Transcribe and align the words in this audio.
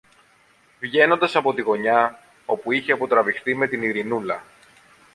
βγαίνοντας 0.79 1.35
από 1.35 1.53
τη 1.53 1.61
γωνιά 1.61 2.19
όπου 2.45 2.71
είχε 2.71 2.91
αποτραβηχθεί 2.91 3.55
με 3.55 3.67
την 3.67 3.81
Ειρηνούλα. 3.83 4.43